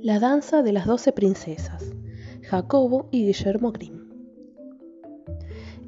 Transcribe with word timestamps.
La 0.00 0.18
danza 0.18 0.62
de 0.62 0.72
las 0.72 0.86
doce 0.86 1.12
princesas. 1.12 1.92
Jacobo 2.48 3.08
y 3.10 3.26
Guillermo 3.26 3.72
Grimm. 3.72 4.08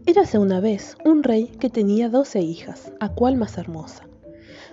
Érase 0.05 0.39
una 0.39 0.61
vez 0.61 0.99
un 1.07 1.23
rey 1.23 1.47
que 1.47 1.71
tenía 1.71 2.11
doce 2.11 2.41
hijas, 2.41 2.93
a 3.01 3.09
cual 3.09 3.37
más 3.37 3.57
hermosa. 3.57 4.07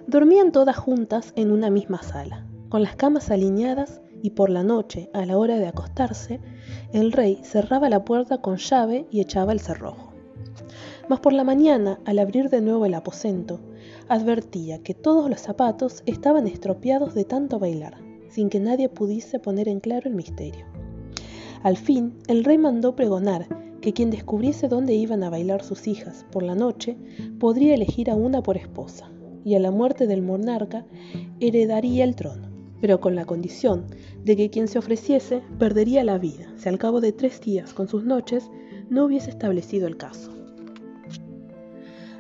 Dormían 0.08 0.52
todas 0.52 0.76
juntas 0.76 1.32
en 1.38 1.52
una 1.52 1.70
misma 1.70 2.04
sala, 2.04 2.46
con 2.68 2.84
las 2.84 2.98
camas 2.98 3.32
alineadas 3.32 4.02
y 4.22 4.32
por 4.32 4.50
la 4.50 4.64
noche, 4.64 5.10
a 5.14 5.26
la 5.26 5.38
hora 5.38 5.58
de 5.58 5.68
acostarse, 5.68 6.42
el 6.92 7.14
rey 7.14 7.40
cerraba 7.44 7.88
la 7.88 8.04
puerta 8.04 8.42
con 8.42 8.58
llave 8.58 9.08
y 9.10 9.22
echaba 9.22 9.54
el 9.54 9.62
cerrojo. 9.62 10.09
Mas 11.10 11.20
por 11.20 11.34
la 11.34 11.44
mañana, 11.44 12.00
al 12.06 12.20
abrir 12.20 12.50
de 12.50 12.62
nuevo 12.62 12.86
el 12.86 12.94
aposento, 12.94 13.60
advertía 14.08 14.84
que 14.84 14.94
todos 14.94 15.28
los 15.28 15.42
zapatos 15.42 16.04
estaban 16.06 16.48
estropeados 16.48 17.16
de 17.16 17.26
tanto 17.26 17.58
bailar 17.58 17.98
sin 18.30 18.50
que 18.50 18.60
nadie 18.60 18.90
pudiese 18.90 19.40
poner 19.40 19.68
en 19.68 19.80
claro 19.80 20.08
el 20.08 20.16
misterio. 20.16 20.66
Al 21.64 21.78
fin, 21.78 22.14
el 22.28 22.44
rey 22.44 22.60
mandó 22.60 22.96
pregonar 22.96 23.48
que 23.82 23.92
quien 23.92 24.12
descubriese 24.12 24.68
dónde 24.68 24.94
iban 24.94 25.24
a 25.24 25.32
bailar 25.32 25.64
sus 25.64 25.88
hijas 25.88 26.28
por 26.32 26.44
la 26.44 26.54
noche 26.54 26.96
podría 27.40 27.74
elegir 27.74 28.12
a 28.12 28.16
una 28.16 28.44
por 28.44 28.56
esposa, 28.56 29.10
y 29.44 29.56
a 29.56 29.60
la 29.60 29.72
muerte 29.72 30.06
del 30.06 30.22
monarca 30.22 30.86
heredaría 31.40 32.04
el 32.04 32.16
trono, 32.16 32.50
pero 32.82 33.00
con 33.00 33.16
la 33.16 33.26
condición 33.26 33.86
de 34.24 34.36
que 34.36 34.52
quien 34.52 34.68
se 34.68 34.78
ofreciese 34.78 35.42
perdería 35.58 36.04
la 36.04 36.20
vida 36.20 36.54
si 36.56 36.70
al 36.70 36.78
cabo 36.78 37.02
de 37.02 37.14
tres 37.14 37.42
días 37.42 37.74
con 37.74 37.88
sus 37.88 38.04
noches 38.04 38.52
no 38.90 39.06
hubiese 39.06 39.32
establecido 39.32 39.88
el 39.88 39.98
caso. 39.98 40.39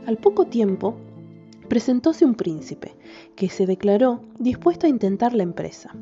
Al 0.09 0.17
poco 0.17 0.47
tiempo, 0.47 0.95
presentóse 1.67 2.25
un 2.25 2.33
príncipe, 2.33 2.95
que 3.35 3.47
se 3.47 3.67
declaró 3.67 4.21
dispuesto 4.39 4.87
a 4.87 4.89
intentar 4.89 5.35
la 5.35 5.43
empresa. 5.43 5.95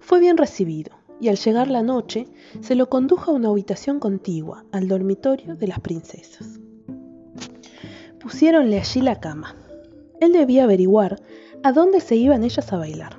Fue 0.00 0.18
bien 0.18 0.36
recibido, 0.36 0.90
y 1.20 1.28
al 1.28 1.36
llegar 1.36 1.70
la 1.70 1.84
noche 1.84 2.26
se 2.60 2.74
lo 2.74 2.88
condujo 2.88 3.30
a 3.30 3.34
una 3.34 3.50
habitación 3.50 4.00
contigua, 4.00 4.64
al 4.72 4.88
dormitorio 4.88 5.54
de 5.54 5.68
las 5.68 5.78
princesas. 5.78 6.58
Pusiéronle 8.20 8.80
allí 8.80 9.00
la 9.00 9.20
cama. 9.20 9.54
Él 10.20 10.32
debía 10.32 10.64
averiguar 10.64 11.22
a 11.62 11.70
dónde 11.70 12.00
se 12.00 12.16
iban 12.16 12.42
ellas 12.42 12.72
a 12.72 12.78
bailar, 12.78 13.16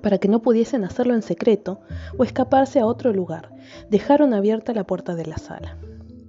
para 0.00 0.16
que 0.16 0.28
no 0.28 0.40
pudiesen 0.40 0.84
hacerlo 0.84 1.14
en 1.14 1.20
secreto 1.20 1.80
o 2.16 2.24
escaparse 2.24 2.80
a 2.80 2.86
otro 2.86 3.12
lugar. 3.12 3.54
Dejaron 3.90 4.32
abierta 4.32 4.72
la 4.72 4.86
puerta 4.86 5.14
de 5.16 5.26
la 5.26 5.36
sala 5.36 5.76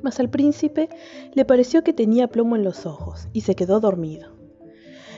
mas 0.01 0.19
al 0.19 0.29
príncipe 0.29 0.89
le 1.33 1.45
pareció 1.45 1.83
que 1.83 1.93
tenía 1.93 2.27
plomo 2.27 2.55
en 2.55 2.63
los 2.63 2.85
ojos 2.85 3.27
y 3.33 3.41
se 3.41 3.55
quedó 3.55 3.79
dormido. 3.79 4.29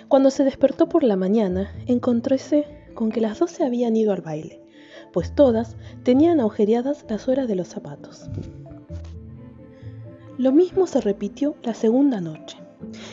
Cuando 0.07 0.29
se 0.29 0.43
despertó 0.43 0.89
por 0.89 1.03
la 1.03 1.15
mañana, 1.15 1.71
encontróse 1.87 2.65
con 2.93 3.11
que 3.11 3.21
las 3.21 3.39
dos 3.39 3.51
se 3.51 3.63
habían 3.63 3.95
ido 3.95 4.13
al 4.13 4.21
baile, 4.21 4.61
pues 5.11 5.33
todas 5.33 5.75
tenían 6.03 6.39
agujereadas 6.39 7.05
las 7.09 7.27
horas 7.27 7.47
de 7.47 7.55
los 7.55 7.67
zapatos. 7.67 8.29
Lo 10.37 10.51
mismo 10.51 10.87
se 10.87 11.01
repitió 11.01 11.55
la 11.63 11.73
segunda 11.73 12.19
noche 12.19 12.57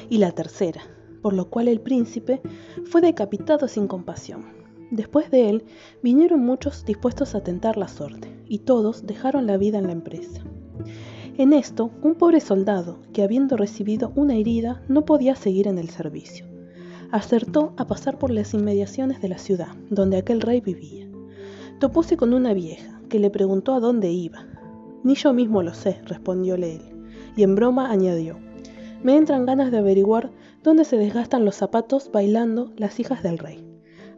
y 0.08 0.18
la 0.18 0.32
tercera, 0.32 0.82
por 1.22 1.34
lo 1.34 1.50
cual 1.50 1.68
el 1.68 1.80
príncipe 1.80 2.40
fue 2.84 3.00
decapitado 3.00 3.68
sin 3.68 3.86
compasión. 3.86 4.46
Después 4.90 5.30
de 5.30 5.48
él 5.48 5.64
vinieron 6.02 6.40
muchos 6.40 6.84
dispuestos 6.84 7.34
a 7.34 7.42
tentar 7.42 7.76
la 7.76 7.88
suerte, 7.88 8.34
y 8.48 8.60
todos 8.60 9.06
dejaron 9.06 9.46
la 9.46 9.56
vida 9.56 9.78
en 9.78 9.86
la 9.86 9.92
empresa. 9.92 10.42
En 11.40 11.54
esto, 11.54 11.90
un 12.02 12.16
pobre 12.16 12.38
soldado, 12.38 12.98
que 13.14 13.22
habiendo 13.22 13.56
recibido 13.56 14.12
una 14.14 14.34
herida, 14.34 14.82
no 14.88 15.06
podía 15.06 15.34
seguir 15.34 15.68
en 15.68 15.78
el 15.78 15.88
servicio, 15.88 16.44
acertó 17.10 17.72
a 17.78 17.86
pasar 17.86 18.18
por 18.18 18.30
las 18.30 18.52
inmediaciones 18.52 19.22
de 19.22 19.30
la 19.30 19.38
ciudad, 19.38 19.68
donde 19.88 20.18
aquel 20.18 20.42
rey 20.42 20.60
vivía. 20.60 21.08
Topóse 21.78 22.18
con 22.18 22.34
una 22.34 22.52
vieja, 22.52 23.00
que 23.08 23.18
le 23.18 23.30
preguntó 23.30 23.72
a 23.72 23.80
dónde 23.80 24.10
iba. 24.10 24.46
Ni 25.02 25.14
yo 25.14 25.32
mismo 25.32 25.62
lo 25.62 25.72
sé, 25.72 26.02
respondióle 26.04 26.74
él, 26.74 26.82
y 27.34 27.42
en 27.42 27.54
broma 27.54 27.90
añadió, 27.90 28.36
me 29.02 29.16
entran 29.16 29.46
ganas 29.46 29.70
de 29.70 29.78
averiguar 29.78 30.30
dónde 30.62 30.84
se 30.84 30.98
desgastan 30.98 31.46
los 31.46 31.54
zapatos 31.54 32.10
bailando 32.12 32.70
las 32.76 33.00
hijas 33.00 33.22
del 33.22 33.38
rey. 33.38 33.64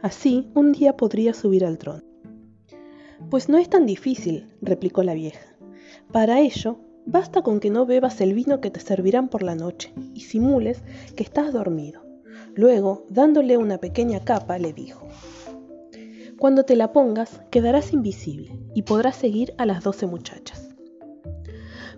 Así 0.01 0.49
un 0.55 0.73
día 0.73 0.97
podría 0.97 1.33
subir 1.33 1.63
al 1.63 1.77
trono. 1.77 2.03
Pues 3.29 3.47
no 3.47 3.59
es 3.59 3.69
tan 3.69 3.85
difícil, 3.85 4.49
replicó 4.61 5.03
la 5.03 5.13
vieja. 5.13 5.55
Para 6.11 6.41
ello, 6.41 6.79
Basta 7.05 7.41
con 7.41 7.59
que 7.59 7.69
no 7.69 7.85
bebas 7.85 8.21
el 8.21 8.33
vino 8.33 8.61
que 8.61 8.71
te 8.71 8.79
servirán 8.79 9.27
por 9.27 9.43
la 9.43 9.55
noche 9.55 9.93
y 10.13 10.21
simules 10.21 10.83
que 11.15 11.23
estás 11.23 11.51
dormido. 11.51 12.01
Luego, 12.55 13.05
dándole 13.09 13.57
una 13.57 13.77
pequeña 13.77 14.21
capa, 14.21 14.57
le 14.57 14.73
dijo, 14.73 15.07
Cuando 16.39 16.63
te 16.63 16.75
la 16.75 16.93
pongas, 16.93 17.41
quedarás 17.51 17.93
invisible 17.93 18.57
y 18.73 18.83
podrás 18.83 19.15
seguir 19.15 19.53
a 19.57 19.65
las 19.65 19.83
doce 19.83 20.05
muchachas. 20.05 20.69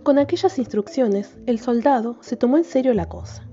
Con 0.04 0.18
aquellas 0.18 0.58
instrucciones, 0.60 1.36
el 1.46 1.60
soldado 1.60 2.18
se 2.22 2.36
tomó 2.36 2.58
en 2.58 2.64
serio 2.64 2.94
la 2.94 3.10
cosa 3.10 3.48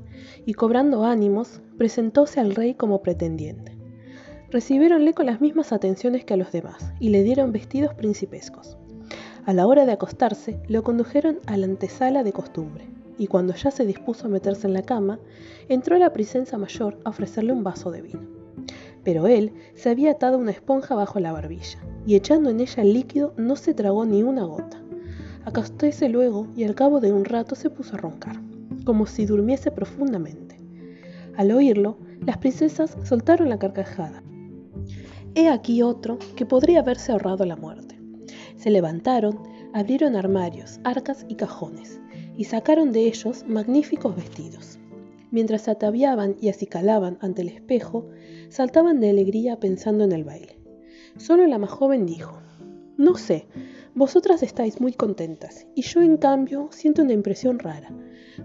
y 0.47 0.55
cobrando 0.55 1.05
ánimos, 1.05 1.61
presentóse 1.79 2.41
al 2.41 2.55
rey 2.55 2.75
como 2.75 3.03
pretendiente. 3.03 3.77
Recibiéronle 4.51 5.15
con 5.15 5.27
las 5.27 5.41
mismas 5.41 5.73
atenciones 5.73 6.25
que 6.25 6.35
a 6.35 6.37
los 6.37 6.53
demás 6.53 6.93
y 7.01 7.09
le 7.09 7.23
dieron 7.23 7.53
vestidos 7.53 7.95
principescos. 7.95 8.77
A 9.45 9.53
la 9.53 9.67
hora 9.67 9.87
de 9.87 9.93
acostarse, 9.93 10.61
lo 10.69 10.85
condujeron 10.85 11.39
a 11.47 11.57
la 11.57 11.67
antesala 11.67 12.23
de 12.23 12.33
costumbre, 12.33 12.87
y 13.19 13.27
cuando 13.27 13.55
ya 13.55 13.73
se 13.73 13.85
dispuso 13.85 14.27
a 14.27 14.31
meterse 14.31 14.69
en 14.69 14.73
la 14.73 14.83
cama, 14.83 15.19
entró 15.69 15.99
la 15.99 16.13
princesa 16.13 16.59
mayor 16.59 17.01
a 17.05 17.11
ofrecerle 17.11 17.53
un 17.53 17.65
vaso 17.65 17.91
de 17.91 18.03
vino. 18.03 18.21
Pero 19.03 19.27
él 19.27 19.53
se 19.75 19.91
había 19.91 20.13
atado 20.13 20.39
una 20.39 20.53
esponja 20.53 20.95
bajo 20.95 21.19
la 21.19 21.33
barbilla, 21.33 21.81
y 22.07 22.15
echando 22.15 22.51
en 22.51 22.61
ella 22.61 22.83
el 22.85 22.93
líquido 22.93 23.35
no 23.37 23.57
se 23.57 23.75
tragó 23.75 24.05
ni 24.07 24.23
una 24.23 24.45
gota. 24.45 24.81
Acostóse 25.45 26.09
luego 26.09 26.47
y 26.55 26.63
al 26.63 26.77
cabo 26.77 27.01
de 27.01 27.13
un 27.13 27.25
rato 27.25 27.57
se 27.57 27.69
puso 27.69 27.97
a 27.97 27.99
roncar, 27.99 28.37
como 28.85 29.07
si 29.07 29.27
durmiese 29.27 29.73
profundamente. 29.73 30.57
Al 31.37 31.51
oírlo, 31.51 31.99
las 32.25 32.39
princesas 32.39 32.97
soltaron 33.03 33.49
la 33.49 33.59
carcajada. 33.59 34.23
He 35.35 35.49
aquí 35.49 35.83
otro 35.83 36.19
que 36.37 36.47
podría 36.47 36.79
haberse 36.79 37.11
ahorrado 37.11 37.45
la 37.45 37.57
muerte. 37.57 37.92
Se 38.63 38.71
levantaron, 38.71 39.41
abrieron 39.73 40.15
armarios, 40.15 40.79
arcas 40.85 41.27
y 41.29 41.35
cajones, 41.35 42.01
y 42.37 42.45
sacaron 42.45 42.93
de 42.93 43.09
ellos 43.09 43.45
magníficos 43.49 44.15
vestidos. 44.15 44.79
Mientras 45.33 45.63
se 45.63 45.73
ataviaban 45.73 46.37
y 46.41 46.49
acicalaban 46.49 47.19
ante 47.21 47.43
el 47.43 47.49
espejo, 47.49 48.07
saltaban 48.51 49.01
de 49.01 49.11
alegría 49.11 49.59
pensando 49.59 50.05
en 50.05 50.13
el 50.13 50.23
baile. 50.23 50.61
Solo 51.17 51.45
la 51.49 51.59
más 51.59 51.71
joven 51.71 52.07
dijo, 52.07 52.41
No 52.97 53.17
sé, 53.17 53.49
vosotras 53.97 54.45
estáis 54.45 54.81
muy 54.81 54.93
contentas, 54.93 55.67
y 55.75 55.83
yo 55.83 56.01
en 56.01 56.17
cambio 56.17 56.69
siento 56.71 57.03
una 57.03 57.15
impresión 57.15 57.59
rara. 57.59 57.93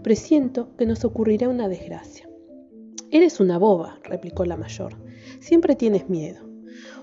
Presiento 0.01 0.75
que 0.77 0.87
nos 0.87 1.05
ocurrirá 1.05 1.47
una 1.47 1.67
desgracia. 1.67 2.27
Eres 3.11 3.39
una 3.39 3.59
boba, 3.59 3.99
replicó 4.01 4.45
la 4.45 4.57
mayor. 4.57 4.95
Siempre 5.41 5.75
tienes 5.75 6.09
miedo. 6.09 6.46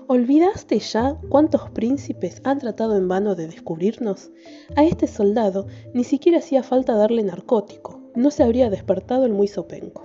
¿Olvidaste 0.07 0.77
ya 0.77 1.17
cuántos 1.29 1.71
príncipes 1.71 2.39
han 2.43 2.59
tratado 2.59 2.95
en 2.95 3.07
vano 3.07 3.33
de 3.33 3.47
descubrirnos? 3.47 4.29
A 4.75 4.83
este 4.83 5.07
soldado 5.07 5.65
ni 5.95 6.03
siquiera 6.03 6.37
hacía 6.37 6.61
falta 6.61 6.93
darle 6.93 7.23
narcótico, 7.23 8.01
no 8.13 8.29
se 8.29 8.43
habría 8.43 8.69
despertado 8.69 9.25
el 9.25 9.33
muy 9.33 9.47
sopenco. 9.47 10.03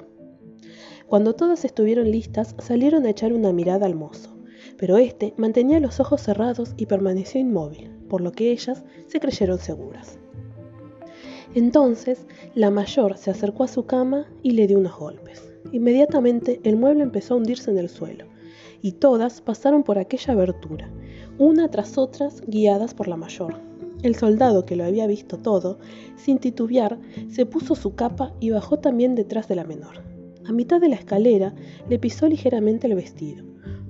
Cuando 1.06 1.34
todas 1.34 1.66
estuvieron 1.66 2.10
listas, 2.10 2.54
salieron 2.60 3.04
a 3.04 3.10
echar 3.10 3.34
una 3.34 3.52
mirada 3.52 3.84
al 3.84 3.94
mozo, 3.94 4.30
pero 4.78 4.96
éste 4.96 5.34
mantenía 5.36 5.80
los 5.80 6.00
ojos 6.00 6.22
cerrados 6.22 6.72
y 6.78 6.86
permaneció 6.86 7.38
inmóvil, 7.38 7.90
por 8.08 8.22
lo 8.22 8.32
que 8.32 8.52
ellas 8.52 8.82
se 9.06 9.20
creyeron 9.20 9.58
seguras. 9.58 10.18
Entonces, 11.54 12.26
la 12.54 12.70
mayor 12.70 13.18
se 13.18 13.32
acercó 13.32 13.64
a 13.64 13.68
su 13.68 13.84
cama 13.84 14.32
y 14.42 14.52
le 14.52 14.66
dio 14.66 14.78
unos 14.78 14.98
golpes. 14.98 15.52
Inmediatamente 15.72 16.58
el 16.64 16.78
mueble 16.78 17.02
empezó 17.02 17.34
a 17.34 17.36
hundirse 17.36 17.70
en 17.70 17.76
el 17.76 17.90
suelo 17.90 18.29
y 18.82 18.92
todas 18.92 19.40
pasaron 19.40 19.82
por 19.82 19.98
aquella 19.98 20.32
abertura, 20.32 20.90
una 21.38 21.68
tras 21.68 21.98
otras 21.98 22.42
guiadas 22.46 22.94
por 22.94 23.08
la 23.08 23.16
mayor. 23.16 23.60
El 24.02 24.14
soldado, 24.14 24.64
que 24.64 24.76
lo 24.76 24.84
había 24.84 25.06
visto 25.06 25.36
todo, 25.38 25.78
sin 26.16 26.38
titubear, 26.38 26.98
se 27.28 27.44
puso 27.44 27.74
su 27.74 27.94
capa 27.94 28.32
y 28.40 28.50
bajó 28.50 28.78
también 28.78 29.14
detrás 29.14 29.48
de 29.48 29.56
la 29.56 29.64
menor. 29.64 30.02
A 30.46 30.52
mitad 30.52 30.80
de 30.80 30.88
la 30.88 30.96
escalera 30.96 31.54
le 31.88 31.98
pisó 31.98 32.26
ligeramente 32.26 32.86
el 32.86 32.94
vestido, 32.94 33.44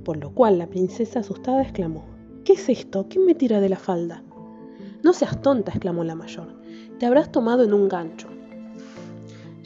por 0.05 0.17
lo 0.17 0.35
cual 0.35 0.59
la 0.59 0.67
princesa 0.67 1.21
asustada 1.21 1.63
exclamó, 1.63 2.05
¿Qué 2.45 2.55
es 2.55 2.69
esto? 2.69 3.07
¿Quién 3.09 3.27
me 3.27 3.35
tira 3.35 3.61
de 3.61 3.69
la 3.69 3.77
falda? 3.77 4.25
No 5.05 5.13
seas 5.13 5.41
tonta, 5.41 5.71
exclamó 5.71 6.03
la 6.03 6.17
mayor, 6.17 6.61
te 6.99 7.07
habrás 7.07 7.31
tomado 7.31 7.63
en 7.63 7.73
un 7.73 7.89
gancho. 7.89 8.29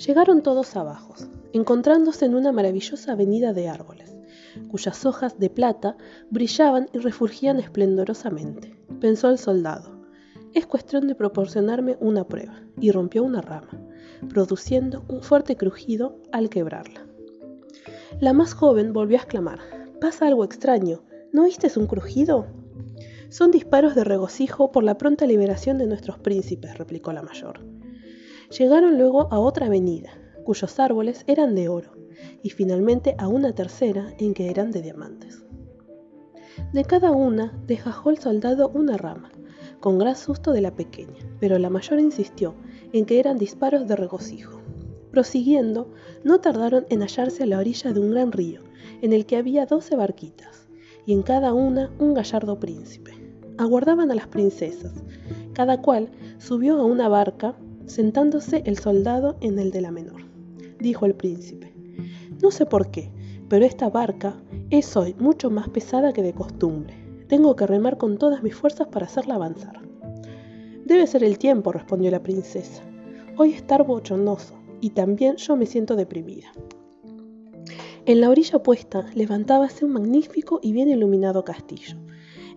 Llegaron 0.07 0.43
todos 0.43 0.77
abajo, 0.77 1.15
encontrándose 1.53 2.27
en 2.27 2.35
una 2.35 2.53
maravillosa 2.53 3.13
avenida 3.13 3.53
de 3.53 3.69
árboles 3.69 4.14
cuyas 4.69 5.05
hojas 5.07 5.39
de 5.39 5.51
plata 5.51 5.97
brillaban 6.31 6.89
y 6.93 6.99
refulgían 6.99 7.59
esplendorosamente. 7.59 8.77
Pensó 9.01 9.31
el 9.31 9.39
soldado, 9.39 9.95
es 10.55 10.67
cuestión 10.67 11.09
de 11.09 11.15
proporcionarme 11.15 11.97
una 12.01 12.27
prueba, 12.27 12.61
y 12.81 12.91
rompió 12.91 13.25
una 13.25 13.41
rama. 13.41 13.81
produciendo 14.29 15.05
un 15.09 15.23
fuerte 15.23 15.57
crujido 15.57 16.17
al 16.33 16.49
quebrarla. 16.49 17.05
La 18.21 18.33
más 18.33 18.55
joven 18.55 18.93
volvió 18.93 19.19
a 19.19 19.21
exclamar, 19.21 19.59
pasa 20.01 20.27
algo 20.27 20.45
extraño, 20.45 21.03
¿no 21.33 21.43
oíste 21.43 21.69
un 21.79 21.87
crujido? 21.87 22.47
Son 23.29 23.51
disparos 23.51 23.95
de 23.95 24.05
regocijo 24.05 24.71
por 24.71 24.85
la 24.85 24.97
pronta 24.97 25.27
liberación 25.27 25.77
de 25.77 25.87
nuestros 25.87 26.19
príncipes, 26.19 26.79
replicó 26.79 27.13
la 27.13 27.23
mayor. 27.23 27.61
Llegaron 28.57 28.97
luego 28.97 29.33
a 29.33 29.41
otra 29.41 29.67
avenida, 29.67 30.11
cuyos 30.45 30.79
árboles 30.79 31.25
eran 31.27 31.55
de 31.55 31.69
oro, 31.69 31.94
y 32.43 32.51
finalmente 32.51 33.15
a 33.19 33.29
una 33.29 33.55
tercera 33.55 34.15
en 34.19 34.35
que 34.35 34.51
eran 34.51 34.71
de 34.71 34.83
diamantes. 34.83 35.45
De 36.73 36.85
cada 36.85 37.11
una 37.11 37.53
dejajó 37.67 38.11
el 38.11 38.19
soldado 38.19 38.69
una 38.69 38.97
rama, 38.97 39.33
con 39.81 39.99
gran 39.99 40.17
susto 40.17 40.53
de 40.53 40.61
la 40.61 40.75
pequeña, 40.75 41.19
pero 41.41 41.59
la 41.59 41.71
mayor 41.71 42.01
insistió 42.01 42.55
en 42.93 43.07
que 43.07 43.19
eran 43.19 43.39
disparos 43.39 43.87
de 43.89 43.97
regocijo. 43.97 44.61
Prosiguiendo, 45.11 45.93
no 46.23 46.41
tardaron 46.41 46.87
en 46.91 47.01
hallarse 47.03 47.43
a 47.43 47.47
la 47.47 47.59
orilla 47.59 47.93
de 47.93 48.01
un 48.01 48.11
gran 48.11 48.33
río, 48.33 48.63
en 49.03 49.13
el 49.13 49.27
que 49.27 49.37
había 49.37 49.67
doce 49.67 49.95
barquitas, 49.97 50.69
y 51.07 51.13
en 51.13 51.23
cada 51.23 51.53
una 51.53 51.93
un 51.99 52.15
gallardo 52.15 52.59
príncipe. 52.59 53.13
Aguardaban 53.59 54.11
a 54.11 54.15
las 54.15 54.27
princesas. 54.27 54.93
Cada 55.53 55.83
cual 55.83 56.11
subió 56.39 56.81
a 56.81 56.85
una 56.85 57.09
barca, 57.09 57.55
sentándose 57.87 58.63
el 58.67 58.79
soldado 58.79 59.37
en 59.41 59.59
el 59.59 59.71
de 59.71 59.83
la 59.83 59.91
menor. 59.91 60.23
Dijo 60.81 61.07
el 61.07 61.15
príncipe, 61.15 61.74
no 62.45 62.51
sé 62.51 62.67
por 62.67 62.91
qué, 62.91 63.11
pero 63.49 63.65
esta 63.65 63.89
barca 63.89 64.37
es 64.69 64.99
hoy 64.99 65.15
mucho 65.19 65.49
más 65.49 65.71
pesada 65.71 66.13
que 66.13 66.21
de 66.21 66.35
costumbre. 66.35 66.95
Tengo 67.27 67.57
que 67.57 67.67
remar 67.67 67.97
con 67.97 68.19
todas 68.19 68.43
mis 68.43 68.55
fuerzas 68.55 68.87
para 68.89 69.07
hacerla 69.07 69.37
avanzar. 69.37 69.81
Debe 70.85 71.07
ser 71.07 71.25
el 71.25 71.39
tiempo, 71.39 71.73
respondió 71.73 72.11
la 72.11 72.23
princesa. 72.23 72.83
Hoy 73.39 73.55
está 73.55 73.79
bochornoso 73.79 74.53
y 74.83 74.91
también 74.91 75.37
yo 75.37 75.57
me 75.57 75.65
siento 75.65 75.97
deprimida. 75.97 76.53
En 78.05 78.21
la 78.21 78.29
orilla 78.29 78.59
opuesta 78.59 79.07
levantábase 79.15 79.87
un 79.87 79.93
magnífico 79.93 80.61
y 80.63 80.75
bien 80.75 80.91
iluminado 80.91 81.45
castillo, 81.45 81.97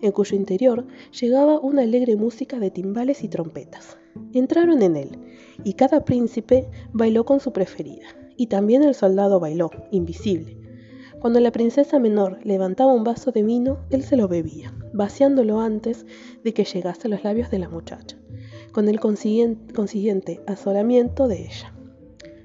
en 0.02 0.12
cuyo 0.12 0.36
interior 0.36 0.86
llegaba 1.18 1.60
una 1.60 1.80
alegre 1.80 2.14
música 2.14 2.58
de 2.58 2.70
timbales 2.70 3.24
y 3.24 3.28
trompetas. 3.28 3.96
Entraron 4.34 4.82
en 4.82 4.96
él, 4.96 5.18
y 5.64 5.72
cada 5.72 6.04
príncipe 6.04 6.68
bailó 6.92 7.24
con 7.24 7.40
su 7.40 7.54
preferida, 7.54 8.06
y 8.38 8.46
también 8.46 8.82
el 8.82 8.94
soldado 8.94 9.40
bailó, 9.40 9.70
invisible, 9.90 10.56
cuando 11.20 11.40
la 11.40 11.50
princesa 11.50 11.98
menor 11.98 12.38
levantaba 12.44 12.92
un 12.92 13.02
vaso 13.02 13.32
de 13.32 13.42
vino, 13.42 13.80
él 13.90 14.04
se 14.04 14.16
lo 14.16 14.28
bebía, 14.28 14.72
vaciándolo 14.92 15.60
antes 15.60 16.06
de 16.44 16.54
que 16.54 16.64
llegase 16.64 17.08
a 17.08 17.10
los 17.10 17.24
labios 17.24 17.50
de 17.50 17.58
la 17.58 17.68
muchacha, 17.68 18.16
con 18.70 18.88
el 18.88 19.00
consiguiente, 19.00 20.40
asolamiento 20.46 21.26
de 21.26 21.46
ella. 21.46 21.74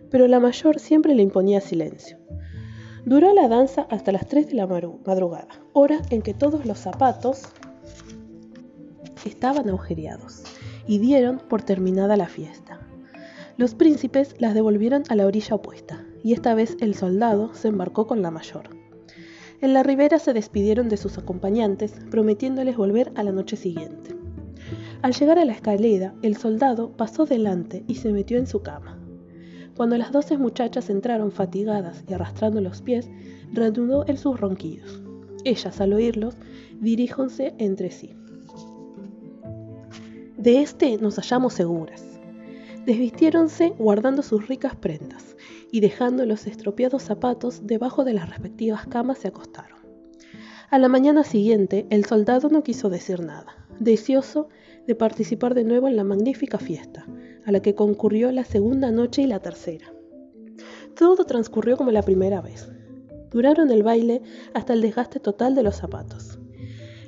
Pero 0.09 0.27
la 0.27 0.39
mayor 0.39 0.79
siempre 0.79 1.13
le 1.13 1.21
imponía 1.21 1.61
silencio. 1.61 2.17
Duró 3.05 3.31
la 3.33 3.47
danza 3.47 3.85
hasta 3.91 4.11
las 4.11 4.27
3 4.27 4.47
de 4.47 4.55
la 4.55 4.65
madrugada, 4.65 5.49
hora 5.73 6.01
en 6.09 6.23
que 6.23 6.33
todos 6.33 6.65
los 6.65 6.79
zapatos 6.79 7.43
estaban 9.23 9.69
agujereados 9.69 10.43
y 10.87 10.97
dieron 10.97 11.37
por 11.47 11.61
terminada 11.61 12.17
la 12.17 12.27
fiesta. 12.27 12.82
Los 13.55 13.75
príncipes 13.75 14.35
las 14.39 14.55
devolvieron 14.55 15.03
a 15.09 15.15
la 15.15 15.27
orilla 15.27 15.55
opuesta, 15.55 16.03
y 16.23 16.33
esta 16.33 16.55
vez 16.55 16.75
el 16.79 16.95
soldado 16.95 17.53
se 17.53 17.67
embarcó 17.67 18.07
con 18.07 18.23
la 18.23 18.31
mayor. 18.31 18.69
En 19.61 19.73
la 19.73 19.83
ribera 19.83 20.17
se 20.17 20.33
despidieron 20.33 20.89
de 20.89 20.97
sus 20.97 21.19
acompañantes, 21.19 21.93
prometiéndoles 22.09 22.75
volver 22.75 23.11
a 23.15 23.21
la 23.21 23.31
noche 23.31 23.55
siguiente. 23.55 24.15
Al 25.03 25.13
llegar 25.13 25.37
a 25.37 25.45
la 25.45 25.53
escalera, 25.53 26.15
el 26.23 26.35
soldado 26.35 26.97
pasó 26.97 27.25
delante 27.25 27.83
y 27.87 27.95
se 27.95 28.11
metió 28.11 28.39
en 28.39 28.47
su 28.47 28.63
cama. 28.63 28.99
Cuando 29.77 29.97
las 29.97 30.11
doce 30.11 30.37
muchachas 30.37 30.89
entraron 30.89 31.31
fatigadas 31.31 32.03
y 32.07 32.13
arrastrando 32.13 32.59
los 32.59 32.81
pies, 32.81 33.09
reanudó 33.51 34.03
en 34.07 34.17
sus 34.17 34.39
ronquidos. 34.39 35.01
Ellas, 35.43 35.79
al 35.79 35.93
oírlos, 35.93 36.37
diríjonse 36.79 37.53
entre 37.59 37.91
sí. 37.91 38.15
De 40.37 40.61
este 40.61 40.97
nos 40.97 41.17
hallamos 41.17 41.53
seguras. 41.53 42.12
Desvistiéronse 42.85 43.73
guardando 43.79 44.23
sus 44.23 44.49
ricas 44.49 44.75
prendas 44.75 45.37
y 45.71 45.79
dejando 45.79 46.25
los 46.25 46.47
estropeados 46.47 47.03
zapatos 47.03 47.65
debajo 47.65 48.03
de 48.03 48.13
las 48.13 48.29
respectivas 48.29 48.85
camas 48.87 49.19
se 49.19 49.29
acostaron. 49.29 49.79
A 50.69 50.79
la 50.79 50.89
mañana 50.89 51.23
siguiente 51.23 51.87
el 51.89 52.03
soldado 52.03 52.49
no 52.49 52.61
quiso 52.61 52.89
decir 52.89 53.21
nada, 53.21 53.67
deseoso 53.79 54.49
de 54.85 54.95
participar 54.95 55.53
de 55.53 55.63
nuevo 55.63 55.87
en 55.87 55.95
la 55.95 56.03
magnífica 56.03 56.57
fiesta, 56.57 57.05
a 57.45 57.51
la 57.53 57.61
que 57.61 57.73
concurrió 57.73 58.31
la 58.33 58.43
segunda 58.43 58.91
noche 58.91 59.21
y 59.21 59.27
la 59.27 59.39
tercera. 59.39 59.93
Todo 60.97 61.23
transcurrió 61.23 61.77
como 61.77 61.91
la 61.91 62.01
primera 62.01 62.41
vez. 62.41 62.69
Duraron 63.31 63.71
el 63.71 63.83
baile 63.83 64.21
hasta 64.53 64.73
el 64.73 64.81
desgaste 64.81 65.21
total 65.21 65.55
de 65.55 65.63
los 65.63 65.77
zapatos. 65.77 66.37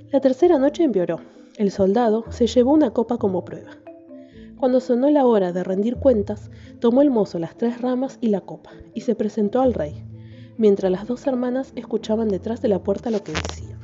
La 0.09 0.21
tercera 0.21 0.57
noche 0.57 0.83
empeoró. 0.83 1.19
El 1.57 1.69
soldado 1.69 2.23
se 2.29 2.47
llevó 2.47 2.73
una 2.73 2.91
copa 2.91 3.17
como 3.17 3.43
prueba. 3.43 3.71
Cuando 4.57 4.79
sonó 4.79 5.09
la 5.09 5.25
hora 5.25 5.51
de 5.51 5.63
rendir 5.63 5.97
cuentas, 5.97 6.49
tomó 6.79 7.01
el 7.01 7.11
mozo 7.11 7.39
las 7.39 7.57
tres 7.57 7.81
ramas 7.81 8.17
y 8.21 8.29
la 8.29 8.41
copa, 8.41 8.71
y 8.93 9.01
se 9.01 9.13
presentó 9.13 9.61
al 9.61 9.73
rey, 9.73 10.05
mientras 10.57 10.91
las 10.91 11.07
dos 11.07 11.27
hermanas 11.27 11.73
escuchaban 11.75 12.29
detrás 12.29 12.61
de 12.61 12.69
la 12.69 12.81
puerta 12.81 13.09
lo 13.09 13.23
que 13.23 13.33
decía. 13.33 13.77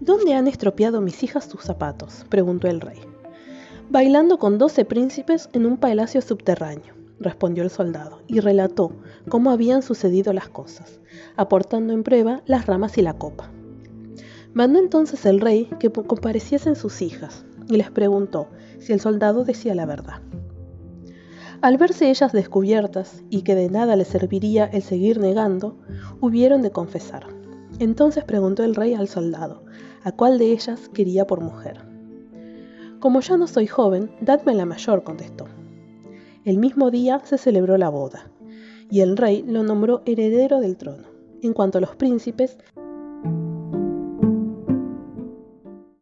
¿Dónde 0.00 0.34
han 0.34 0.46
estropeado 0.46 1.00
mis 1.00 1.22
hijas 1.22 1.46
sus 1.46 1.62
zapatos? 1.62 2.26
preguntó 2.28 2.68
el 2.68 2.80
rey. 2.82 2.98
Bailando 3.88 4.38
con 4.38 4.58
doce 4.58 4.84
príncipes 4.84 5.48
en 5.54 5.64
un 5.64 5.78
palacio 5.78 6.20
subterráneo, 6.20 6.94
respondió 7.18 7.62
el 7.62 7.70
soldado, 7.70 8.20
y 8.26 8.40
relató 8.40 8.92
cómo 9.30 9.50
habían 9.50 9.82
sucedido 9.82 10.34
las 10.34 10.50
cosas, 10.50 11.00
aportando 11.36 11.94
en 11.94 12.02
prueba 12.02 12.42
las 12.44 12.66
ramas 12.66 12.98
y 12.98 13.02
la 13.02 13.14
copa. 13.14 13.50
Mandó 14.52 14.78
entonces 14.78 15.24
el 15.24 15.40
rey 15.40 15.70
que 15.78 15.90
compareciesen 15.90 16.76
sus 16.76 17.00
hijas, 17.00 17.46
y 17.68 17.76
les 17.76 17.90
preguntó 17.90 18.48
si 18.78 18.92
el 18.92 19.00
soldado 19.00 19.44
decía 19.44 19.74
la 19.74 19.86
verdad. 19.86 20.20
Al 21.62 21.78
verse 21.78 22.10
ellas 22.10 22.32
descubiertas 22.32 23.22
y 23.30 23.42
que 23.42 23.54
de 23.54 23.70
nada 23.70 23.96
les 23.96 24.08
serviría 24.08 24.66
el 24.66 24.82
seguir 24.82 25.18
negando, 25.18 25.78
hubieron 26.20 26.62
de 26.62 26.70
confesar. 26.70 27.26
Entonces 27.78 28.24
preguntó 28.24 28.62
el 28.62 28.74
rey 28.74 28.94
al 28.94 29.08
soldado, 29.08 29.64
a 30.04 30.12
cuál 30.12 30.38
de 30.38 30.52
ellas 30.52 30.88
quería 30.92 31.26
por 31.26 31.40
mujer. 31.40 31.80
Como 33.00 33.20
ya 33.20 33.36
no 33.36 33.46
soy 33.46 33.66
joven, 33.66 34.10
dadme 34.20 34.54
la 34.54 34.66
mayor, 34.66 35.02
contestó. 35.02 35.46
El 36.44 36.58
mismo 36.58 36.90
día 36.90 37.20
se 37.24 37.38
celebró 37.38 37.76
la 37.76 37.88
boda, 37.88 38.30
y 38.90 39.00
el 39.00 39.16
rey 39.16 39.42
lo 39.46 39.62
nombró 39.62 40.02
heredero 40.06 40.60
del 40.60 40.76
trono. 40.76 41.08
En 41.42 41.52
cuanto 41.52 41.78
a 41.78 41.80
los 41.80 41.96
príncipes, 41.96 42.58